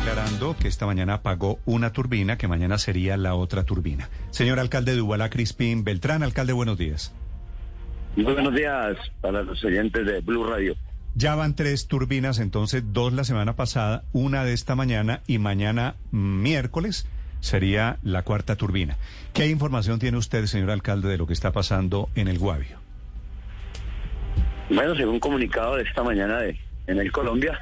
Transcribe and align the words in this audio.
aclarando 0.00 0.56
que 0.56 0.68
esta 0.68 0.86
mañana 0.86 1.14
apagó 1.14 1.58
una 1.64 1.92
turbina, 1.92 2.38
que 2.38 2.48
mañana 2.48 2.78
sería 2.78 3.16
la 3.16 3.34
otra 3.34 3.64
turbina. 3.64 4.08
Señor 4.30 4.58
alcalde 4.58 4.94
de 4.94 5.02
Ubalá, 5.02 5.30
Crispín 5.30 5.84
Beltrán, 5.84 6.22
alcalde, 6.22 6.52
buenos 6.52 6.78
días. 6.78 7.14
Muy 8.16 8.32
buenos 8.32 8.54
días 8.54 8.96
para 9.20 9.42
los 9.42 9.62
oyentes 9.64 10.06
de 10.06 10.20
Blue 10.20 10.44
Radio. 10.44 10.76
Ya 11.14 11.34
van 11.34 11.54
tres 11.54 11.88
turbinas, 11.88 12.38
entonces 12.38 12.82
dos 12.86 13.12
la 13.12 13.24
semana 13.24 13.56
pasada, 13.56 14.04
una 14.12 14.44
de 14.44 14.52
esta 14.52 14.74
mañana 14.74 15.22
y 15.26 15.38
mañana 15.38 15.96
miércoles 16.10 17.06
sería 17.40 17.98
la 18.02 18.22
cuarta 18.22 18.56
turbina. 18.56 18.96
¿Qué 19.32 19.48
información 19.48 19.98
tiene 19.98 20.18
usted, 20.18 20.46
señor 20.46 20.70
alcalde, 20.70 21.08
de 21.08 21.18
lo 21.18 21.26
que 21.26 21.32
está 21.32 21.52
pasando 21.52 22.08
en 22.14 22.28
el 22.28 22.38
Guavio? 22.38 22.78
Bueno, 24.70 24.94
según 24.94 25.18
comunicado 25.18 25.76
de 25.76 25.82
esta 25.82 26.02
mañana 26.02 26.38
de, 26.40 26.58
en 26.86 26.98
el 26.98 27.10
Colombia, 27.10 27.58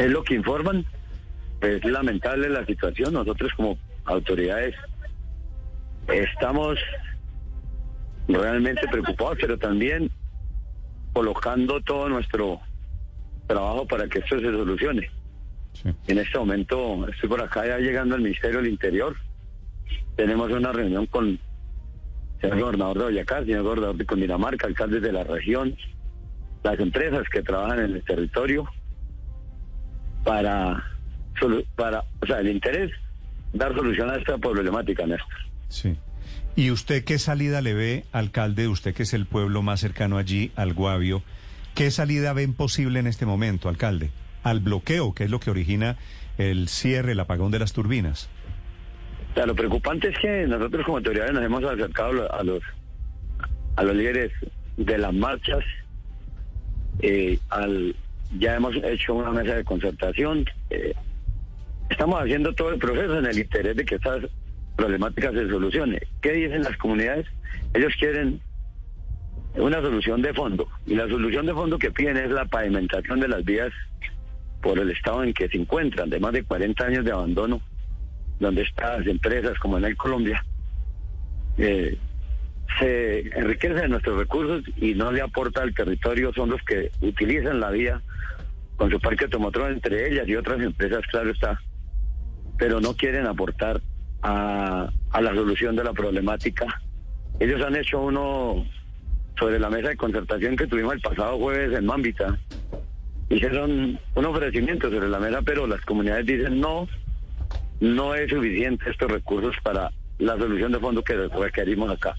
es 0.00 0.10
lo 0.10 0.24
que 0.24 0.34
informan. 0.34 0.84
Es 1.60 1.84
lamentable 1.84 2.48
la 2.48 2.64
situación. 2.64 3.12
Nosotros 3.12 3.52
como 3.54 3.78
autoridades 4.06 4.74
estamos 6.08 6.78
realmente 8.26 8.88
preocupados, 8.88 9.38
pero 9.40 9.58
también 9.58 10.10
colocando 11.12 11.80
todo 11.82 12.08
nuestro 12.08 12.60
trabajo 13.46 13.86
para 13.86 14.08
que 14.08 14.20
esto 14.20 14.40
se 14.40 14.50
solucione. 14.50 15.10
En 16.06 16.18
este 16.18 16.38
momento 16.38 17.06
estoy 17.08 17.28
por 17.28 17.42
acá 17.42 17.66
ya 17.66 17.78
llegando 17.78 18.14
al 18.14 18.22
Ministerio 18.22 18.58
del 18.58 18.68
Interior. 18.68 19.16
Tenemos 20.16 20.50
una 20.50 20.72
reunión 20.72 21.06
con 21.06 21.28
el 21.28 21.38
señor 22.40 22.60
gobernador 22.60 22.98
de 22.98 23.04
Boyacá, 23.04 23.40
señor 23.44 23.62
gobernador 23.64 23.96
de 23.96 24.06
Cundinamarca, 24.06 24.66
alcaldes 24.66 25.02
de 25.02 25.12
la 25.12 25.24
región, 25.24 25.76
las 26.62 26.78
empresas 26.80 27.28
que 27.28 27.42
trabajan 27.42 27.80
en 27.80 27.96
el 27.96 28.02
territorio, 28.02 28.66
para, 30.24 30.84
para 31.76 32.04
o 32.22 32.26
sea, 32.26 32.40
el 32.40 32.48
interés, 32.48 32.90
dar 33.52 33.74
solución 33.74 34.10
a 34.10 34.16
esta 34.16 34.38
problemática, 34.38 35.06
Néstor. 35.06 35.38
Sí. 35.68 35.96
¿Y 36.56 36.70
usted 36.70 37.04
qué 37.04 37.18
salida 37.18 37.60
le 37.60 37.74
ve, 37.74 38.04
alcalde, 38.12 38.68
usted 38.68 38.94
que 38.94 39.04
es 39.04 39.14
el 39.14 39.26
pueblo 39.26 39.62
más 39.62 39.80
cercano 39.80 40.18
allí, 40.18 40.52
al 40.56 40.74
Guavio, 40.74 41.22
qué 41.74 41.90
salida 41.90 42.32
ven 42.32 42.54
posible 42.54 43.00
en 43.00 43.06
este 43.06 43.26
momento, 43.26 43.68
alcalde? 43.68 44.10
Al 44.42 44.60
bloqueo, 44.60 45.14
que 45.14 45.24
es 45.24 45.30
lo 45.30 45.40
que 45.40 45.50
origina 45.50 45.96
el 46.38 46.68
cierre, 46.68 47.12
el 47.12 47.20
apagón 47.20 47.50
de 47.50 47.58
las 47.60 47.72
turbinas. 47.72 48.28
O 49.30 49.34
sea, 49.34 49.46
lo 49.46 49.54
preocupante 49.54 50.08
es 50.08 50.18
que 50.18 50.46
nosotros 50.46 50.84
como 50.84 50.98
autoridades 50.98 51.32
nos 51.32 51.44
hemos 51.44 51.64
acercado 51.64 52.32
a 52.32 52.42
los 52.42 52.62
a 53.76 53.82
los 53.82 53.94
líderes 53.94 54.32
de 54.76 54.98
las 54.98 55.14
marchas, 55.14 55.64
eh, 57.00 57.38
al, 57.48 57.94
ya 58.38 58.56
hemos 58.56 58.74
hecho 58.76 59.14
una 59.14 59.30
mesa 59.30 59.56
de 59.56 59.64
concertación. 59.64 60.44
Eh, 60.70 60.94
estamos 61.88 62.20
haciendo 62.20 62.54
todo 62.54 62.70
el 62.70 62.78
proceso 62.78 63.18
en 63.18 63.26
el 63.26 63.38
interés 63.38 63.76
de 63.76 63.84
que 63.84 63.96
estas 63.96 64.24
problemáticas 64.76 65.32
se 65.34 65.48
solucionen. 65.48 66.00
¿Qué 66.20 66.32
dicen 66.32 66.62
las 66.62 66.76
comunidades? 66.76 67.26
Ellos 67.74 67.92
quieren 67.98 68.40
una 69.56 69.80
solución 69.80 70.22
de 70.22 70.32
fondo. 70.32 70.68
Y 70.86 70.94
la 70.94 71.08
solución 71.08 71.46
de 71.46 71.54
fondo 71.54 71.78
que 71.78 71.90
piden 71.90 72.16
es 72.16 72.30
la 72.30 72.44
pavimentación 72.44 73.20
de 73.20 73.28
las 73.28 73.44
vías 73.44 73.72
por 74.62 74.78
el 74.78 74.90
estado 74.90 75.24
en 75.24 75.32
que 75.32 75.48
se 75.48 75.56
encuentran, 75.56 76.10
de 76.10 76.20
más 76.20 76.32
de 76.32 76.44
40 76.44 76.84
años 76.84 77.04
de 77.04 77.12
abandono, 77.12 77.60
donde 78.38 78.62
estas 78.62 79.06
empresas 79.06 79.58
como 79.58 79.78
en 79.78 79.84
el 79.84 79.96
Colombia 79.96 80.44
eh, 81.58 81.96
se 82.78 83.20
enriquece 83.36 83.74
de 83.74 83.88
nuestros 83.88 84.18
recursos 84.18 84.62
y 84.76 84.94
no 84.94 85.10
le 85.12 85.22
aporta 85.22 85.62
al 85.62 85.74
territorio, 85.74 86.32
son 86.32 86.50
los 86.50 86.62
que 86.62 86.90
utilizan 87.00 87.60
la 87.60 87.70
vía 87.70 88.00
con 88.76 88.90
su 88.90 89.00
parque 89.00 89.24
automotor 89.24 89.70
entre 89.70 90.08
ellas 90.10 90.26
y 90.26 90.36
otras 90.36 90.60
empresas, 90.60 91.02
claro 91.10 91.30
está, 91.30 91.60
pero 92.58 92.80
no 92.80 92.96
quieren 92.96 93.26
aportar 93.26 93.80
a, 94.22 94.90
a 95.10 95.20
la 95.20 95.34
solución 95.34 95.76
de 95.76 95.84
la 95.84 95.92
problemática. 95.92 96.80
Ellos 97.38 97.60
han 97.62 97.76
hecho 97.76 98.00
uno 98.00 98.66
sobre 99.38 99.58
la 99.58 99.70
mesa 99.70 99.88
de 99.88 99.96
concertación 99.96 100.56
que 100.56 100.66
tuvimos 100.66 100.94
el 100.94 101.00
pasado 101.00 101.38
jueves 101.38 101.76
en 101.76 101.86
Mambita. 101.86 102.38
Hicieron 103.28 103.98
un 104.14 104.24
ofrecimiento 104.24 104.90
sobre 104.90 105.08
la 105.08 105.18
mesa, 105.18 105.40
pero 105.42 105.66
las 105.66 105.80
comunidades 105.82 106.26
dicen 106.26 106.60
no, 106.60 106.88
no 107.80 108.14
es 108.14 108.30
suficiente 108.30 108.90
estos 108.90 109.10
recursos 109.10 109.56
para 109.62 109.90
la 110.18 110.36
solución 110.36 110.72
de 110.72 110.78
fondo 110.78 111.02
que 111.02 111.16
requerimos 111.16 111.90
acá. 111.90 112.14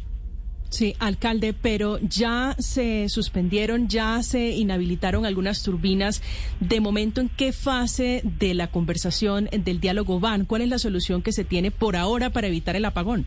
Sí, 0.71 0.95
alcalde, 0.99 1.53
pero 1.53 1.99
ya 1.99 2.55
se 2.57 3.09
suspendieron, 3.09 3.89
ya 3.89 4.23
se 4.23 4.51
inhabilitaron 4.51 5.25
algunas 5.25 5.63
turbinas. 5.63 6.23
De 6.61 6.79
momento, 6.79 7.19
¿en 7.19 7.27
qué 7.27 7.51
fase 7.51 8.21
de 8.23 8.53
la 8.53 8.67
conversación, 8.67 9.49
del 9.51 9.81
diálogo 9.81 10.21
van? 10.21 10.45
¿Cuál 10.45 10.61
es 10.61 10.69
la 10.69 10.79
solución 10.79 11.23
que 11.23 11.33
se 11.33 11.43
tiene 11.43 11.71
por 11.71 11.97
ahora 11.97 12.29
para 12.29 12.47
evitar 12.47 12.77
el 12.77 12.85
apagón? 12.85 13.25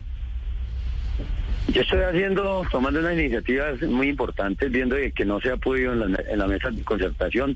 Yo 1.71 1.81
estoy 1.81 2.01
haciendo, 2.01 2.63
tomando 2.71 2.99
unas 2.99 3.13
iniciativas 3.13 3.79
muy 3.83 4.09
importantes, 4.09 4.71
viendo 4.71 4.95
que 5.13 5.23
no 5.23 5.39
se 5.39 5.51
ha 5.51 5.57
podido 5.57 5.93
en 5.93 6.39
la, 6.39 6.47
mesa 6.47 6.71
de 6.71 6.81
concertación. 6.81 7.55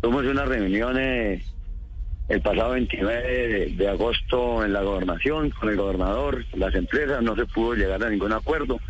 Tuvimos 0.00 0.24
una 0.24 0.44
reunión 0.44 0.98
el 0.98 2.40
pasado 2.42 2.72
29 2.72 3.74
de 3.76 3.88
agosto 3.88 4.64
en 4.64 4.72
la 4.72 4.82
gobernación 4.82 5.50
con 5.50 5.68
el 5.68 5.76
gobernador, 5.76 6.44
las 6.54 6.74
empresas, 6.74 7.22
no 7.22 7.36
se 7.36 7.46
pudo 7.46 7.74
llegar 7.74 8.02
a 8.02 8.10
ningún 8.10 8.32
acuerdo. 8.32 8.80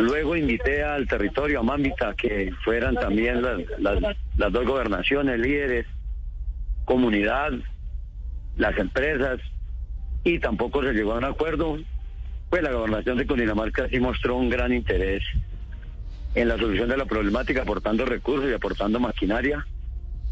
Luego 0.00 0.34
invité 0.34 0.82
al 0.82 1.06
territorio, 1.06 1.60
a 1.60 2.14
que 2.14 2.52
fueran 2.64 2.94
también 2.94 3.42
las, 3.42 4.52
dos 4.52 4.66
gobernaciones, 4.66 5.38
líderes, 5.38 5.86
comunidad, 6.86 7.52
las 8.56 8.78
empresas, 8.78 9.40
y 10.24 10.38
tampoco 10.38 10.82
se 10.82 10.94
llegó 10.94 11.12
a 11.12 11.18
un 11.18 11.24
acuerdo. 11.24 11.78
Pues 12.48 12.62
la 12.62 12.72
gobernación 12.72 13.18
de 13.18 13.26
Cundinamarca 13.26 13.88
sí 13.88 14.00
mostró 14.00 14.36
un 14.36 14.48
gran 14.48 14.72
interés 14.72 15.22
en 16.34 16.48
la 16.48 16.56
solución 16.56 16.88
de 16.88 16.96
la 16.96 17.04
problemática, 17.04 17.62
aportando 17.62 18.06
recursos 18.06 18.50
y 18.50 18.54
aportando 18.54 18.98
maquinaria. 19.00 19.66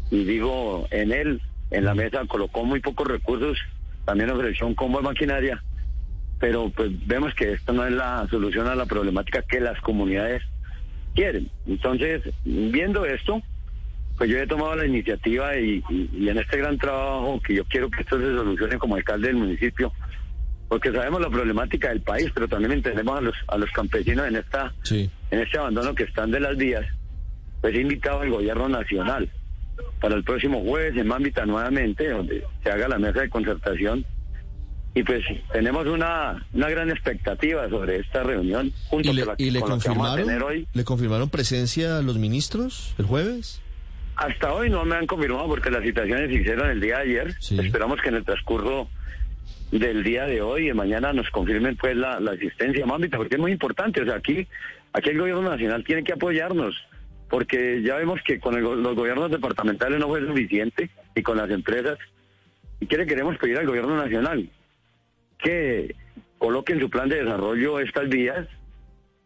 Y 0.09 0.23
digo, 0.23 0.87
en 0.89 1.11
él, 1.11 1.41
en 1.69 1.85
la 1.85 1.93
mesa, 1.93 2.25
colocó 2.27 2.65
muy 2.65 2.79
pocos 2.79 3.07
recursos, 3.07 3.59
también 4.05 4.31
ofreció 4.31 4.65
un 4.65 4.73
combo 4.73 4.97
de 4.97 5.03
maquinaria 5.03 5.63
pero 6.39 6.69
pues 6.69 6.89
vemos 7.05 7.33
que 7.35 7.53
esto 7.53 7.73
no 7.73 7.85
es 7.85 7.91
la 7.91 8.25
solución 8.29 8.67
a 8.67 8.75
la 8.75 8.85
problemática 8.85 9.41
que 9.41 9.59
las 9.59 9.79
comunidades 9.81 10.41
quieren. 11.13 11.49
Entonces, 11.67 12.23
viendo 12.45 13.05
esto, 13.05 13.41
pues 14.17 14.29
yo 14.29 14.37
he 14.37 14.47
tomado 14.47 14.75
la 14.75 14.85
iniciativa 14.85 15.57
y, 15.57 15.83
en 15.89 16.37
este 16.37 16.57
gran 16.57 16.77
trabajo 16.77 17.41
que 17.45 17.55
yo 17.55 17.65
quiero 17.65 17.89
que 17.89 18.01
esto 18.01 18.17
se 18.19 18.25
solucione 18.25 18.77
como 18.77 18.95
alcalde 18.95 19.27
del 19.27 19.37
municipio, 19.37 19.91
porque 20.69 20.91
sabemos 20.91 21.19
la 21.19 21.29
problemática 21.29 21.89
del 21.89 22.01
país, 22.01 22.31
pero 22.33 22.47
también 22.47 22.71
entendemos 22.71 23.17
a 23.17 23.21
los, 23.21 23.35
a 23.47 23.57
los 23.57 23.71
campesinos 23.71 24.27
en 24.27 24.37
esta 24.37 24.73
en 24.91 25.39
este 25.39 25.57
abandono 25.57 25.93
que 25.93 26.03
están 26.03 26.31
de 26.31 26.39
las 26.39 26.55
vías, 26.57 26.85
pues 27.61 27.75
he 27.75 27.81
invitado 27.81 28.21
al 28.21 28.29
gobierno 28.29 28.69
nacional 28.69 29.29
para 29.99 30.15
el 30.15 30.23
próximo 30.23 30.61
jueves 30.63 30.95
en 30.97 31.07
Mambita 31.07 31.45
nuevamente, 31.45 32.09
donde 32.09 32.43
se 32.63 32.69
haga 32.69 32.87
la 32.87 32.99
mesa 32.99 33.21
de 33.21 33.29
concertación 33.29 34.05
y 34.95 35.03
pues 35.03 35.23
tenemos 35.51 35.85
una, 35.87 36.45
una 36.53 36.69
gran 36.69 36.89
expectativa 36.89 37.69
sobre 37.69 37.97
esta 37.97 38.23
reunión 38.23 38.71
junto 38.87 39.11
¿Y 39.11 39.13
le, 39.13 39.25
¿y 39.37 39.51
le 39.51 39.61
confirmaron, 39.61 40.41
hoy. 40.41 40.67
¿Le 40.73 40.83
confirmaron 40.83 41.29
presencia 41.29 41.99
a 41.99 42.01
los 42.01 42.17
ministros 42.17 42.95
el 42.97 43.05
jueves? 43.05 43.61
Hasta 44.15 44.53
hoy 44.53 44.69
no 44.69 44.83
me 44.83 44.95
han 44.95 45.07
confirmado 45.07 45.47
porque 45.47 45.69
las 45.71 45.83
citaciones 45.83 46.29
se 46.29 46.35
hicieron 46.35 46.69
el 46.69 46.81
día 46.81 46.97
de 46.97 47.03
ayer. 47.03 47.35
Esperamos 47.51 48.01
que 48.01 48.09
en 48.09 48.15
el 48.15 48.25
transcurso 48.25 48.89
del 49.71 50.03
día 50.03 50.25
de 50.25 50.41
hoy 50.41 50.69
y 50.69 50.73
mañana 50.73 51.13
nos 51.13 51.29
confirmen 51.29 51.77
pues 51.77 51.95
la, 51.95 52.19
la 52.19 52.31
asistencia 52.31 52.85
mámbita, 52.85 53.17
porque 53.17 53.35
es 53.35 53.41
muy 53.41 53.51
importante. 53.51 54.01
O 54.01 54.05
sea, 54.05 54.15
aquí, 54.15 54.47
aquí 54.91 55.09
el 55.09 55.19
gobierno 55.19 55.43
nacional 55.43 55.83
tiene 55.85 56.03
que 56.03 56.13
apoyarnos, 56.13 56.75
porque 57.29 57.81
ya 57.81 57.95
vemos 57.95 58.19
que 58.25 58.39
con 58.39 58.59
los 58.61 58.95
gobiernos 58.95 59.31
departamentales 59.31 59.99
no 59.99 60.07
fue 60.07 60.25
suficiente 60.25 60.89
y 61.15 61.21
con 61.21 61.37
las 61.37 61.49
empresas. 61.49 61.97
¿Y 62.81 62.87
qué 62.87 62.97
le 62.97 63.05
queremos 63.05 63.37
pedir 63.37 63.57
al 63.57 63.67
gobierno 63.67 63.95
nacional? 63.95 64.49
Que 65.39 65.95
coloque 66.37 66.73
en 66.73 66.79
su 66.79 66.89
plan 66.89 67.09
de 67.09 67.23
desarrollo 67.23 67.79
estas 67.79 68.09
vías, 68.09 68.47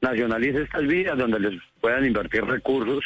nacionalice 0.02 0.62
estas 0.62 0.86
vías 0.88 1.18
donde 1.18 1.40
les 1.40 1.62
puedan 1.82 2.06
invertir 2.06 2.46
recursos 2.46 3.04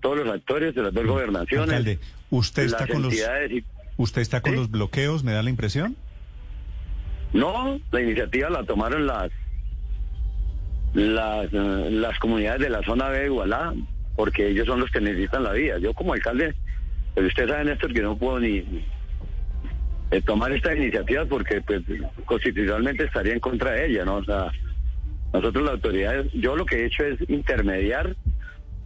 todos 0.00 0.18
los 0.18 0.28
actores 0.28 0.74
de 0.74 0.82
las 0.82 0.94
dos 0.94 1.06
gobernaciones. 1.06 1.68
Alcalde, 1.68 1.98
¿usted 2.30 2.64
está 2.64 2.86
con 2.86 3.02
los 3.02 3.14
usted 3.96 4.22
está 4.22 4.40
con 4.40 4.54
los 4.54 4.70
bloqueos, 4.70 5.24
me 5.24 5.32
da 5.32 5.42
la 5.42 5.50
impresión? 5.50 5.96
No, 7.32 7.80
la 7.90 8.00
iniciativa 8.00 8.48
la 8.48 8.64
tomaron 8.64 9.06
las 9.06 9.30
las, 10.94 11.52
las 11.52 12.18
comunidades 12.18 12.60
de 12.60 12.70
la 12.70 12.82
zona 12.82 13.08
B 13.08 13.18
de 13.18 13.26
Igualá, 13.26 13.74
porque 14.16 14.48
ellos 14.48 14.66
son 14.66 14.80
los 14.80 14.90
que 14.90 15.00
necesitan 15.00 15.44
la 15.44 15.52
vía. 15.52 15.78
Yo 15.78 15.92
como 15.94 16.14
alcalde, 16.14 16.54
pues 17.14 17.26
usted 17.26 17.48
sabe, 17.48 17.64
Néstor, 17.64 17.92
que 17.92 18.02
no 18.02 18.16
puedo 18.16 18.40
ni, 18.40 18.64
eh, 20.10 20.22
tomar 20.22 20.52
esta 20.52 20.74
iniciativa 20.74 21.24
porque 21.26 21.60
pues 21.60 21.82
constitucionalmente 22.24 23.04
estaría 23.04 23.34
en 23.34 23.40
contra 23.40 23.72
de 23.72 23.86
ella, 23.86 24.04
¿no? 24.04 24.16
O 24.16 24.24
sea, 24.24 24.50
nosotros 25.32 25.64
las 25.64 25.74
autoridades, 25.74 26.32
yo 26.32 26.56
lo 26.56 26.64
que 26.64 26.76
he 26.76 26.86
hecho 26.86 27.04
es 27.04 27.18
intermediar 27.28 28.16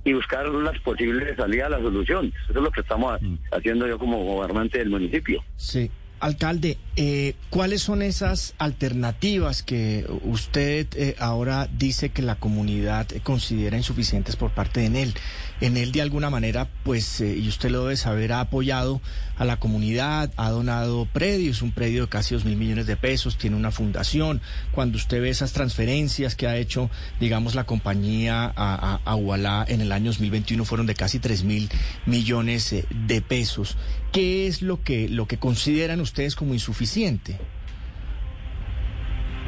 y 0.04 0.12
buscar 0.14 0.48
las 0.48 0.78
posibles 0.80 1.36
salidas 1.36 1.66
a 1.66 1.76
la 1.76 1.78
solución. 1.78 2.32
Eso 2.48 2.58
es 2.58 2.62
lo 2.62 2.70
que 2.72 2.80
estamos 2.80 3.20
Mm. 3.22 3.34
haciendo 3.52 3.86
yo 3.86 3.98
como 3.98 4.24
gobernante 4.24 4.78
del 4.78 4.90
municipio. 4.90 5.44
Sí. 5.56 5.90
Alcalde, 6.18 6.78
eh, 6.94 7.34
¿cuáles 7.50 7.82
son 7.82 8.00
esas 8.00 8.54
alternativas 8.58 9.64
que 9.64 10.06
usted 10.22 10.86
eh, 10.94 11.16
ahora 11.18 11.68
dice 11.76 12.10
que 12.10 12.22
la 12.22 12.36
comunidad 12.36 13.08
considera 13.24 13.76
insuficientes 13.76 14.36
por 14.36 14.52
parte 14.52 14.78
de 14.80 14.86
Enel? 14.86 15.14
Enel 15.60 15.90
de 15.90 16.00
alguna 16.00 16.30
manera, 16.30 16.68
pues, 16.84 17.20
eh, 17.20 17.36
y 17.36 17.48
usted 17.48 17.70
lo 17.70 17.82
debe 17.82 17.96
saber, 17.96 18.32
ha 18.32 18.38
apoyado 18.40 19.00
a 19.42 19.44
la 19.44 19.58
comunidad, 19.58 20.32
ha 20.36 20.50
donado 20.50 21.04
predios, 21.06 21.62
un 21.62 21.72
predio 21.72 22.02
de 22.02 22.08
casi 22.08 22.34
dos 22.34 22.44
mil 22.44 22.56
millones 22.56 22.86
de 22.86 22.96
pesos, 22.96 23.36
tiene 23.36 23.56
una 23.56 23.72
fundación. 23.72 24.40
Cuando 24.70 24.96
usted 24.96 25.20
ve 25.20 25.30
esas 25.30 25.52
transferencias 25.52 26.36
que 26.36 26.46
ha 26.46 26.56
hecho, 26.56 26.90
digamos, 27.18 27.54
la 27.56 27.64
compañía 27.64 28.52
a, 28.54 29.00
a, 29.04 29.64
en 29.68 29.80
el 29.80 29.92
año 29.92 30.06
2021 30.06 30.64
fueron 30.64 30.86
de 30.86 30.94
casi 30.94 31.18
tres 31.18 31.42
mil 31.42 31.68
millones 32.06 32.72
eh, 32.72 32.84
de 32.90 33.20
pesos. 33.20 33.76
¿Qué 34.12 34.46
es 34.46 34.62
lo 34.62 34.82
que, 34.82 35.08
lo 35.08 35.26
que 35.26 35.38
consideran 35.38 36.00
ustedes 36.00 36.36
como 36.36 36.54
insuficiente? 36.54 37.38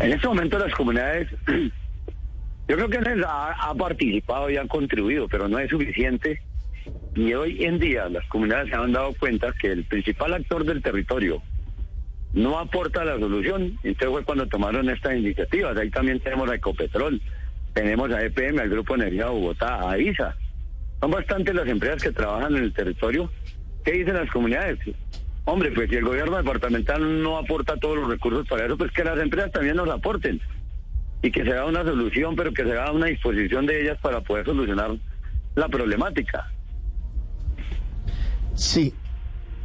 En 0.01 0.13
este 0.13 0.27
momento 0.27 0.59
las 0.59 0.75
comunidades, 0.75 1.29
yo 1.47 2.77
creo 2.77 2.89
que 2.89 2.97
Enel 2.97 3.23
ha, 3.25 3.53
ha 3.53 3.75
participado 3.75 4.51
y 4.51 4.57
ha 4.57 4.67
contribuido, 4.67 5.29
pero 5.29 5.49
no 5.49 5.59
es 5.61 5.71
suficiente. 5.71 6.43
Y 7.15 7.33
hoy 7.35 7.65
en 7.65 7.79
día 7.79 8.09
las 8.09 8.27
comunidades 8.27 8.71
se 8.71 8.75
han 8.75 8.93
dado 8.93 9.15
cuenta 9.19 9.53
que 9.61 9.73
el 9.73 9.85
principal 9.85 10.35
actor 10.35 10.65
del 10.65 10.83
territorio 10.83 11.43
no 12.33 12.59
aporta 12.59 13.05
la 13.05 13.19
solución. 13.19 13.79
Entonces 13.83 14.09
fue 14.09 14.25
cuando 14.25 14.47
tomaron 14.47 14.91
estas 14.91 15.17
iniciativas. 15.17 15.77
Ahí 15.77 15.91
también 15.91 16.21
tenemos 16.21 16.51
a 16.51 16.57
Ecopetrol, 16.57 17.21
tenemos 17.73 18.11
a 18.13 18.23
EPM, 18.25 18.59
al 18.59 18.69
Grupo 18.69 18.97
Energía 18.97 19.29
Bogotá, 19.29 19.89
a 19.89 19.99
ISA. 19.99 20.37
Son 21.01 21.11
bastantes 21.11 21.55
las 21.55 21.69
empresas 21.69 22.03
que 22.03 22.13
trabajan 22.13 22.57
en 22.57 22.65
el 22.65 22.73
territorio. 22.73 23.31
¿Qué 23.85 23.93
dicen 23.93 24.15
las 24.15 24.31
comunidades? 24.31 24.79
Hombre, 25.45 25.71
pues 25.73 25.91
si 25.91 25.97
el 25.97 26.05
gobierno 26.05 26.39
departamental 26.39 27.23
no 27.23 27.39
aporta 27.39 27.77
todos 27.77 27.99
los 27.99 28.09
recursos 28.09 28.49
para 28.49 28.65
eso, 28.65 28.79
pues 28.79 28.91
que 28.93 29.05
las 29.05 29.19
empresas 29.19 29.53
también 29.53 29.77
nos 29.77 29.89
aporten. 29.89 30.41
Y 31.23 31.31
que 31.31 31.45
se 31.45 31.53
haga 31.53 31.67
una 31.67 31.85
solución, 31.85 32.35
pero 32.35 32.53
que 32.53 32.65
se 32.65 32.73
haga 32.73 32.93
una 32.93 33.07
disposición 33.07 33.67
de 33.67 33.83
ellas 33.83 33.99
para 34.01 34.21
poder 34.23 34.47
solucionar 34.47 34.93
la 35.55 35.69
problemática. 35.69 36.51
Sí, 38.55 38.95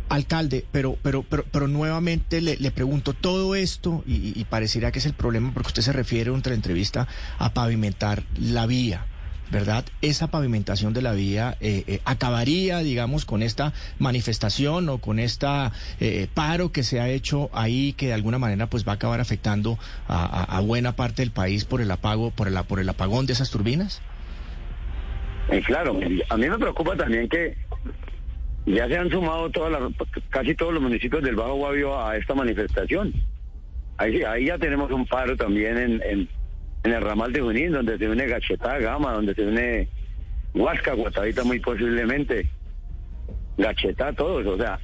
alcalde, 0.09 0.65
pero, 0.71 0.97
pero, 1.01 1.23
pero, 1.23 1.45
pero 1.51 1.67
nuevamente 1.67 2.41
le, 2.41 2.71
pregunto 2.71 3.13
todo 3.13 3.55
esto 3.55 4.03
y, 4.07 4.39
y 4.39 4.43
pareciera 4.45 4.91
que 4.91 4.99
es 4.99 5.05
el 5.05 5.13
problema 5.13 5.51
porque 5.53 5.67
usted 5.67 5.83
se 5.83 5.93
refiere 5.93 6.31
en 6.31 6.37
otra 6.37 6.53
entrevista 6.53 7.07
a 7.37 7.53
pavimentar 7.53 8.23
la 8.37 8.65
vía. 8.65 9.05
¿Verdad? 9.51 9.83
Esa 10.03 10.27
pavimentación 10.27 10.93
de 10.93 11.01
la 11.01 11.13
vía 11.13 11.57
eh, 11.59 11.83
eh, 11.87 12.01
acabaría, 12.05 12.79
digamos, 12.79 13.25
con 13.25 13.41
esta 13.41 13.73
manifestación 13.97 14.89
o 14.89 14.99
con 14.99 15.17
esta 15.17 15.71
eh, 15.99 16.27
paro 16.31 16.71
que 16.71 16.83
se 16.83 16.99
ha 16.99 17.09
hecho 17.09 17.49
ahí, 17.51 17.93
que 17.93 18.07
de 18.07 18.13
alguna 18.13 18.37
manera 18.37 18.67
pues 18.67 18.87
va 18.87 18.91
a 18.91 18.95
acabar 18.95 19.19
afectando 19.21 19.79
a, 20.07 20.61
buena 20.63 20.95
parte 20.95 21.23
del 21.23 21.31
país 21.31 21.65
por 21.65 21.81
el 21.81 21.89
apago, 21.89 22.29
por 22.29 22.47
el, 22.47 22.63
por 22.65 22.79
el 22.79 22.87
apagón 22.89 23.25
de 23.25 23.33
esas 23.33 23.49
turbinas. 23.49 24.03
Eh, 25.51 25.63
claro, 25.65 25.99
a 26.29 26.37
mí 26.37 26.47
me 26.47 26.57
preocupa 26.59 26.95
también 26.95 27.27
que 27.27 27.57
ya 28.65 28.87
se 28.87 28.97
han 28.97 29.09
sumado 29.09 29.49
todas 29.49 29.71
las, 29.71 29.81
casi 30.29 30.53
todos 30.55 30.73
los 30.73 30.81
municipios 30.83 31.23
del 31.23 31.35
Bajo 31.35 31.55
Guavio 31.55 31.99
a 32.05 32.17
esta 32.17 32.35
manifestación. 32.35 33.13
Ahí, 33.97 34.23
ahí 34.23 34.45
ya 34.45 34.57
tenemos 34.57 34.91
un 34.91 35.05
paro 35.05 35.35
también 35.35 35.77
en, 35.77 36.01
en, 36.03 36.29
en 36.83 36.91
el 36.93 37.01
ramal 37.01 37.33
de 37.33 37.41
Junín, 37.41 37.71
donde 37.71 37.97
se 37.97 38.07
une 38.09 38.25
Gachetá, 38.27 38.77
Gama, 38.79 39.13
donde 39.13 39.33
se 39.35 39.45
une 39.45 39.89
Huasca, 40.53 40.93
Guatavita 40.93 41.43
muy 41.43 41.59
posiblemente, 41.59 42.49
Gachetá, 43.57 44.13
todos. 44.13 44.45
O 44.45 44.57
sea, 44.57 44.79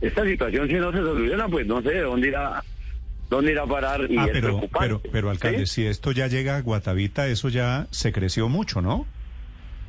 esta 0.00 0.24
situación 0.24 0.66
si 0.68 0.74
no 0.74 0.90
se 0.90 0.98
soluciona, 0.98 1.48
pues 1.48 1.66
no 1.66 1.80
sé 1.82 1.90
de 1.90 2.00
dónde 2.00 2.28
irá, 2.28 2.62
dónde 3.30 3.52
irá 3.52 3.62
a 3.62 3.66
parar 3.66 4.00
y 4.10 4.16
Ah, 4.18 4.24
es 4.24 4.32
pero, 4.32 4.46
preocupante. 4.48 4.78
pero, 4.88 5.00
pero 5.12 5.30
alcalde, 5.30 5.66
¿Sí? 5.66 5.82
si 5.82 5.86
esto 5.86 6.10
ya 6.12 6.26
llega 6.26 6.56
a 6.56 6.60
Guatavita, 6.62 7.28
eso 7.28 7.48
ya 7.48 7.86
se 7.90 8.12
creció 8.12 8.48
mucho, 8.48 8.80
¿no? 8.80 9.06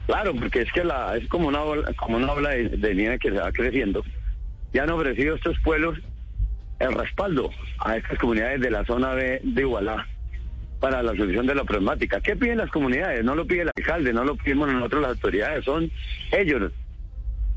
Claro, 0.05 0.35
porque 0.35 0.61
es 0.61 0.71
que 0.71 0.83
la, 0.83 1.17
es 1.17 1.27
como 1.27 1.47
una 1.47 1.61
ola, 1.63 1.91
como 1.93 2.17
una 2.17 2.31
ola 2.31 2.49
de, 2.51 2.95
nieve 2.95 3.17
que 3.19 3.31
se 3.31 3.37
va 3.37 3.51
creciendo. 3.51 4.03
Ya 4.73 4.83
han 4.83 4.91
ofrecido 4.91 5.35
estos 5.35 5.59
pueblos 5.61 5.97
el 6.79 6.93
respaldo 6.93 7.49
a 7.79 7.97
estas 7.97 8.19
comunidades 8.19 8.61
de 8.61 8.69
la 8.69 8.85
zona 8.85 9.15
de, 9.15 9.39
de 9.43 9.61
Igualá 9.61 10.05
para 10.79 11.01
la 11.01 11.15
solución 11.15 11.47
de 11.47 11.55
la 11.55 11.63
problemática. 11.63 12.21
¿Qué 12.21 12.35
piden 12.35 12.57
las 12.57 12.69
comunidades? 12.69 13.23
No 13.23 13.33
lo 13.33 13.47
pide 13.47 13.61
el 13.61 13.71
alcalde, 13.75 14.13
no 14.13 14.23
lo 14.23 14.35
pedimos 14.35 14.71
nosotros 14.71 15.01
las 15.01 15.11
autoridades, 15.11 15.65
son 15.65 15.89
ellos, 16.31 16.71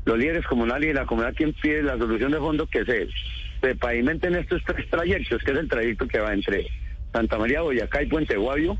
los 0.05 0.17
líderes 0.17 0.47
comunales 0.47 0.89
y 0.89 0.93
la 0.93 1.05
comunidad 1.05 1.35
quien 1.35 1.53
pide 1.53 1.83
la 1.83 1.97
solución 1.97 2.31
de 2.31 2.37
fondo 2.39 2.65
que 2.65 2.85
se, 2.85 3.07
se 3.61 3.75
pavimenten 3.75 4.35
estos 4.35 4.63
tres 4.65 4.89
trayectos, 4.89 5.43
que 5.43 5.51
es 5.51 5.57
el 5.57 5.67
trayecto 5.67 6.07
que 6.07 6.19
va 6.19 6.33
entre 6.33 6.67
Santa 7.11 7.37
María, 7.37 7.61
Boyacá 7.61 8.01
y 8.01 8.07
Puente 8.07 8.37
Guavio, 8.37 8.77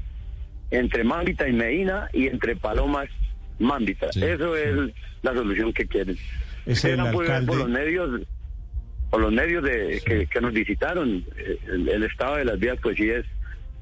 entre 0.71 1.03
Mámbita 1.03 1.47
y 1.47 1.53
Medina 1.53 2.09
y 2.13 2.27
entre 2.27 2.55
Palomas, 2.55 3.09
Mámbita. 3.59 4.11
Sí, 4.11 4.23
Eso 4.23 4.55
sí. 4.55 4.61
es 4.63 4.75
la 5.21 5.33
solución 5.33 5.73
que 5.73 5.85
quieren. 5.85 6.17
Es 6.65 6.83
el 6.85 6.97
por 7.11 7.57
los 7.57 7.69
medios, 7.69 8.21
por 9.09 9.21
los 9.21 9.31
medios 9.31 9.63
de, 9.63 10.01
que, 10.05 10.27
que 10.27 10.41
nos 10.41 10.53
visitaron, 10.53 11.23
eh, 11.37 11.57
el, 11.67 11.89
el 11.89 12.03
estado 12.03 12.35
de 12.37 12.45
las 12.45 12.59
vías 12.59 12.77
pues 12.81 12.95
sí 12.97 13.09
es 13.09 13.25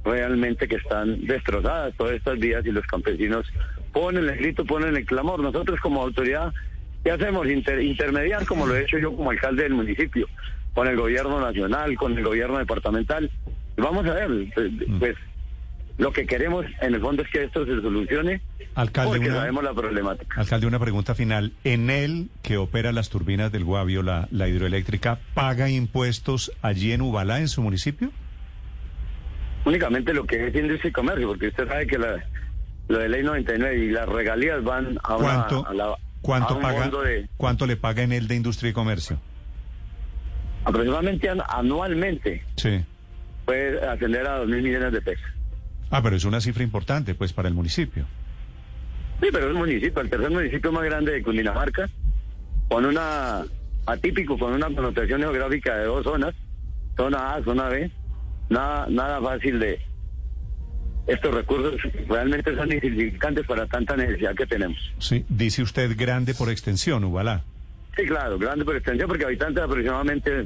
realmente 0.05 0.67
que 0.67 0.75
están 0.75 1.25
destrozadas 1.25 1.93
todas 1.97 2.15
estas 2.15 2.39
vías 2.39 2.65
y 2.65 2.71
los 2.71 2.85
campesinos 2.85 3.45
ponen 3.91 4.29
el 4.29 4.37
grito, 4.37 4.63
ponen 4.65 4.95
el 4.95 5.05
clamor. 5.05 5.39
Nosotros 5.41 5.79
como 5.81 6.01
autoridad, 6.01 6.53
¿qué 7.03 7.11
hacemos? 7.11 7.47
Inter- 7.47 7.81
intermediar 7.81 8.45
como 8.45 8.65
lo 8.67 8.75
he 8.75 8.83
hecho 8.83 8.97
yo 8.99 9.13
como 9.15 9.31
alcalde 9.31 9.63
del 9.63 9.73
municipio, 9.73 10.27
con 10.73 10.87
el 10.87 10.95
gobierno 10.95 11.41
nacional, 11.41 11.95
con 11.97 12.17
el 12.17 12.23
gobierno 12.23 12.57
departamental. 12.59 13.29
Vamos 13.75 14.05
a 14.07 14.13
ver, 14.13 14.29
pues, 14.53 14.71
Mm. 14.87 14.99
pues 14.99 15.15
lo 15.97 16.11
que 16.13 16.25
queremos 16.25 16.65
en 16.81 16.93
el 16.95 17.01
fondo 17.01 17.23
es 17.23 17.29
que 17.29 17.43
esto 17.43 17.65
se 17.65 17.81
solucione 17.81 18.41
Alcalde, 18.75 19.11
porque 19.17 19.29
una- 19.29 19.39
sabemos 19.39 19.63
la 19.63 19.73
problemática. 19.73 20.39
Alcalde, 20.39 20.67
una 20.67 20.79
pregunta 20.79 21.15
final. 21.15 21.53
¿En 21.63 21.89
él, 21.89 22.29
que 22.43 22.57
opera 22.57 22.91
las 22.91 23.09
turbinas 23.09 23.51
del 23.51 23.63
Guavio, 23.63 24.03
la, 24.03 24.27
la 24.31 24.47
hidroeléctrica, 24.47 25.19
paga 25.33 25.69
impuestos 25.69 26.51
allí 26.61 26.91
en 26.91 27.01
Ubalá, 27.01 27.39
en 27.39 27.47
su 27.47 27.61
municipio? 27.63 28.11
únicamente 29.65 30.13
lo 30.13 30.25
que 30.25 30.47
es 30.47 30.55
industria 30.55 30.89
y 30.89 30.93
comercio, 30.93 31.27
porque 31.27 31.47
usted 31.47 31.67
sabe 31.67 31.87
que 31.87 31.97
la, 31.97 32.23
lo 32.87 32.99
de 32.99 33.09
ley 33.09 33.21
99 33.23 33.77
y 33.77 33.89
las 33.89 34.07
regalías 34.07 34.63
van 34.63 34.97
a, 35.03 35.17
una, 35.17 35.27
¿Cuánto, 35.27 35.67
a, 35.67 35.73
la- 35.73 35.95
cuánto 36.21 36.53
a 36.53 36.55
un 36.57 36.61
paga, 36.61 36.81
fondo 36.83 37.01
de 37.01 37.27
¿Cuánto 37.35 37.65
le 37.65 37.75
paga 37.75 38.03
en 38.03 38.13
él 38.13 38.27
de 38.29 38.35
industria 38.35 38.69
y 38.69 38.73
comercio? 38.73 39.19
aproximadamente 40.63 41.29
an- 41.29 41.41
anualmente 41.49 42.43
Sí. 42.55 42.83
puede 43.45 43.85
ascender 43.87 44.25
a 44.27 44.37
dos 44.39 44.47
mil 44.47 44.61
millones 44.61 44.91
de 44.93 45.01
pesos. 45.01 45.25
Ah, 45.89 46.01
pero 46.01 46.15
es 46.15 46.25
una 46.25 46.41
cifra 46.41 46.63
importante, 46.63 47.15
pues, 47.15 47.33
para 47.33 47.47
el 47.47 47.53
municipio. 47.53 48.05
Sí, 49.21 49.27
pero 49.31 49.47
es 49.47 49.53
un 49.53 49.59
municipio, 49.59 50.01
el 50.01 50.09
tercer 50.09 50.29
municipio 50.29 50.71
más 50.71 50.83
grande 50.83 51.13
de 51.13 51.23
Cundinamarca, 51.23 51.89
con 52.69 52.85
una 52.85 53.45
atípico, 53.85 54.37
con 54.37 54.53
una 54.53 54.67
connotación 54.67 55.21
geográfica 55.21 55.75
de 55.77 55.85
dos 55.85 56.03
zonas, 56.03 56.35
zona 56.95 57.35
A, 57.35 57.43
zona 57.43 57.69
B, 57.69 57.89
nada, 58.49 58.87
nada 58.89 59.21
fácil 59.21 59.59
de 59.59 59.79
estos 61.07 61.33
recursos 61.33 61.81
realmente 62.07 62.53
son 62.55 62.71
insignificantes 62.71 63.45
para 63.47 63.65
tanta 63.65 63.95
necesidad 63.95 64.35
que 64.35 64.45
tenemos. 64.45 64.77
Sí. 64.99 65.25
Dice 65.29 65.61
usted 65.61 65.95
grande 65.97 66.33
por 66.33 66.49
extensión, 66.49 67.03
Ubalá. 67.05 67.43
Sí, 67.95 68.05
claro, 68.05 68.37
grande 68.37 68.65
por 68.65 68.75
extensión, 68.75 69.07
porque 69.07 69.23
habitantes 69.23 69.63
aproximadamente 69.63 70.45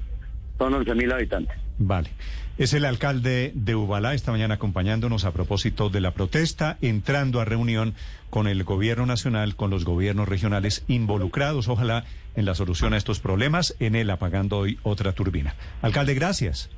son 0.57 0.74
11.000 0.74 1.13
habitantes. 1.13 1.57
Vale. 1.83 2.11
Es 2.59 2.73
el 2.75 2.85
alcalde 2.85 3.51
de 3.55 3.75
Ubalá 3.75 4.13
esta 4.13 4.31
mañana 4.31 4.53
acompañándonos 4.53 5.25
a 5.25 5.33
propósito 5.33 5.89
de 5.89 6.00
la 6.00 6.11
protesta, 6.11 6.77
entrando 6.81 7.41
a 7.41 7.45
reunión 7.45 7.95
con 8.29 8.47
el 8.47 8.63
gobierno 8.63 9.07
nacional, 9.07 9.55
con 9.55 9.71
los 9.71 9.83
gobiernos 9.83 10.29
regionales 10.29 10.83
involucrados, 10.88 11.67
ojalá, 11.69 12.05
en 12.35 12.45
la 12.45 12.53
solución 12.53 12.93
a 12.93 12.97
estos 12.97 13.19
problemas, 13.19 13.75
en 13.79 13.95
él 13.95 14.11
apagando 14.11 14.59
hoy 14.59 14.77
otra 14.83 15.13
turbina. 15.13 15.55
Alcalde, 15.81 16.13
gracias. 16.13 16.69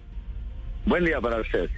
Buen 0.85 1.03
día 1.03 1.19
para 1.19 1.41
ustedes. 1.41 1.71